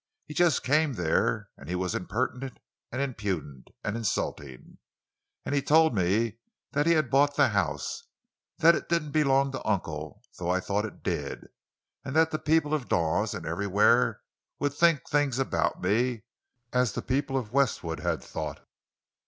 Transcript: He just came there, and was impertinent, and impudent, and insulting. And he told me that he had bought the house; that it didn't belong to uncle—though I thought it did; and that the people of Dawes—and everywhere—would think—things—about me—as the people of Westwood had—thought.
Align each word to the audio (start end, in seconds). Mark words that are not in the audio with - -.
He 0.25 0.33
just 0.33 0.63
came 0.63 0.93
there, 0.93 1.51
and 1.55 1.69
was 1.79 1.93
impertinent, 1.93 2.57
and 2.91 2.99
impudent, 3.03 3.67
and 3.83 3.95
insulting. 3.95 4.79
And 5.45 5.53
he 5.53 5.61
told 5.61 5.93
me 5.93 6.39
that 6.71 6.87
he 6.87 6.93
had 6.93 7.11
bought 7.11 7.35
the 7.35 7.49
house; 7.49 8.07
that 8.57 8.73
it 8.73 8.89
didn't 8.89 9.11
belong 9.11 9.51
to 9.51 9.63
uncle—though 9.63 10.49
I 10.49 10.59
thought 10.59 10.85
it 10.85 11.03
did; 11.03 11.49
and 12.03 12.15
that 12.15 12.31
the 12.31 12.39
people 12.39 12.73
of 12.73 12.89
Dawes—and 12.89 13.45
everywhere—would 13.45 14.73
think—things—about 14.73 15.83
me—as 15.83 16.93
the 16.93 17.01
people 17.03 17.37
of 17.37 17.53
Westwood 17.53 17.99
had—thought. 17.99 18.67